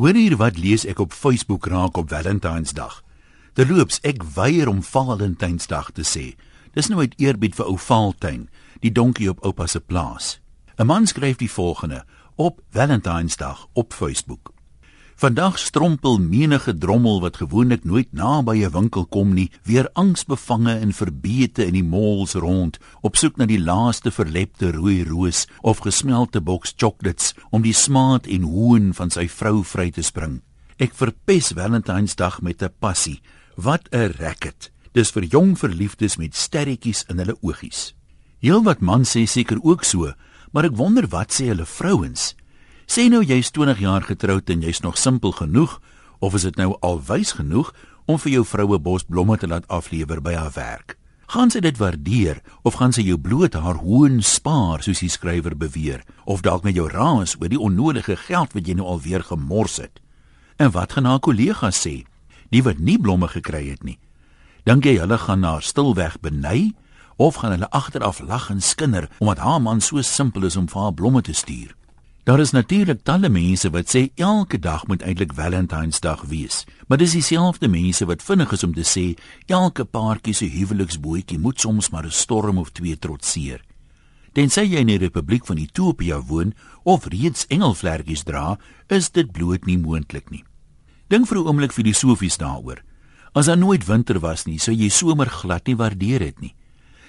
[0.00, 3.02] Hoor hier wat lees ek op Facebook raak op Valentynsdag.
[3.52, 6.30] Terloops, ek weier om Valentynsdag te sê.
[6.72, 8.46] Dis nou uit eerbied vir ou Valentyn,
[8.80, 10.40] die donkie op oupa se plaas.
[10.78, 12.04] 'n Man skryf die volgende
[12.36, 14.51] op Valentynsdag op Facebook.
[15.16, 20.92] Vandag strompel menige drommel wat gewoonlik nooit naby 'n winkel kom nie, weer angsbevange en
[20.92, 26.40] verbeete in die malls rond, op soek na die laaste verlepte rooi roos of gesmelte
[26.40, 30.40] boks chocolates om die smaad en hoon van sy vrou vry te spring.
[30.78, 33.20] Ek verpes Valentynsdag met 'n passie.
[33.56, 34.70] Wat 'n racket.
[34.92, 37.94] Dis vir jong verliefdes met sterretjies in hulle oogies.
[38.40, 40.12] Heelwat man sê seker ook so,
[40.52, 42.34] maar ek wonder wat sê hulle vrouens?
[42.92, 45.78] Sê nou jy's 20 jaar getroud en jy's nog simpel genoeg
[46.20, 47.70] of is dit nou al wys genoeg
[48.04, 50.98] om vir jou vroue bos blomme te laat aflewer by haar werk?
[51.32, 55.56] Gaan sy dit waardeer of gaan sy jou bloot haar hoën spaar soos die skrywer
[55.56, 59.80] beweer of dalk met jou raas oor die onnodige geld wat jy nou alweer gemors
[59.80, 60.04] het?
[60.60, 62.02] En wat gaan haar kollegas sê?
[62.52, 63.96] Die wat nie blomme gekry het nie.
[64.68, 66.74] Dink jy hulle gaan haar stilweg beny
[67.16, 70.90] of gaan hulle agteraf lag en skinder omdat haar man so simpel is om vir
[70.90, 71.72] haar blomme te stuur?
[72.22, 77.16] Daar is natuurlik talle mense wat sê elke dag moet eintlik Valentynsdag wees, maar dis
[77.18, 79.02] dieselfde mense wat vinnig is om te sê
[79.50, 83.64] elke paartjie se huweliksbootjie moet soms maar 'n storm of twee trotseer.
[84.32, 88.56] Tensy jy in die Republiek van Ethiopië woon of reeds engelvlerkies dra,
[88.88, 90.44] is dit bloot nie moontlik nie.
[91.08, 92.82] Dink vir 'n oomblik filosofies daaroor.
[93.34, 96.54] As daar nooit winter was nie, sou jy somer glad nie waardeer het nie.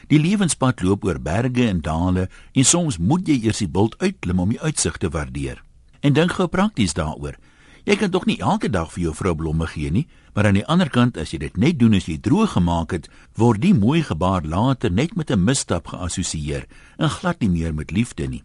[0.08, 4.40] Die lewenspad loop oor berge en dale en soms moet jy eers die bult uitklim
[4.40, 5.64] om die uitsig te waardeer.
[6.02, 7.38] En dink gou prakties daaroor.
[7.84, 10.68] Jy kan tog nie elke dag vir jou vrou blomme gee nie, maar aan die
[10.72, 14.00] ander kant as jy dit net doen as jy droog gemaak het, word die mooi
[14.08, 16.66] gebaar later net met 'n misstap geassosieer
[16.98, 18.44] en glad nie meer met liefde nie.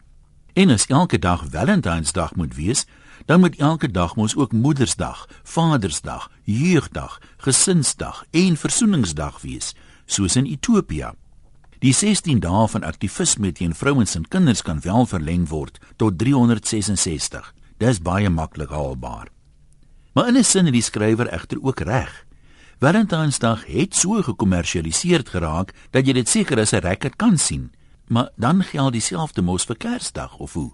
[0.55, 2.87] En as elke dag Valentynsdag moet wees,
[3.27, 9.75] dan moet elke dag mos ook Moedersdag, Vadersdag, Jeugdag, Gesinsdag en Versoeningsdag wees,
[10.06, 11.12] soos in Ethiopië.
[11.79, 17.53] Die 16 dae van aktivisme teen vrouens en kinders kan wel verleng word tot 366.
[17.78, 19.28] Dis baie maklik haalbaar.
[20.15, 22.27] Maar in 'n sin het die skrywer egter ook reg.
[22.81, 27.71] Valentynsdag het so gekommersialiseer geraak dat jy dit seker as 'n rekker kan sien.
[28.09, 30.72] Maar dan geld dieselfde mos vir Kersdag of hoe?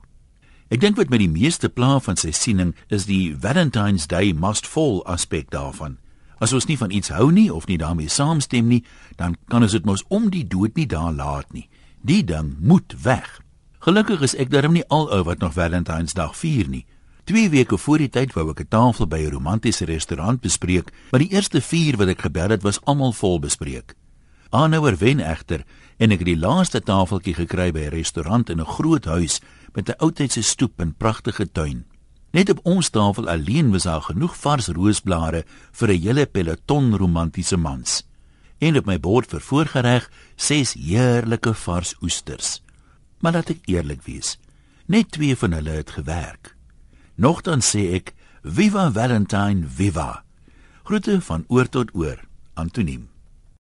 [0.68, 4.66] Ek dink wat met die meeste pla van sy siening is die Valentine's Day must
[4.66, 5.98] fall aspek daarvan.
[6.38, 8.84] As ons nie van iets hou nie of nie daarmee saamstem nie,
[9.16, 11.68] dan kan ons dit mos om die dood nie daar laat nie.
[12.02, 13.40] Die ding moet weg.
[13.84, 16.86] Gelukkig is ek darm nie al ou wat nog Valentynsdag vier nie.
[17.24, 21.20] 2 weke voor die tyd wou ek 'n tafel by 'n romantiese restaurant bespreek, maar
[21.20, 23.94] die eerste 4 wat ek gebel het was almal vol bespreek.
[24.50, 25.64] Aanhouer wen egter
[25.98, 29.40] en ek het die laaste tafeltjie gekry by 'n restaurant in 'n groot huis
[29.74, 31.84] met 'n oudtydse stoep en pragtige tuin.
[32.34, 35.44] Net op ons tafel alleen was daar genoeg vars roosblare
[35.78, 38.02] vir 'n hele peloton romantiese mans.
[38.58, 42.62] En op my bord vir voorgereg ses heerlike vars oesters.
[43.20, 44.38] Maar laat ek eerlik wees,
[44.86, 46.56] net twee van hulle het gewerk.
[47.14, 50.24] Nogtans sê ek, "Viva Valentine, viva!"
[50.82, 52.18] Groete van oor tot oor,
[52.54, 53.13] Antoniem.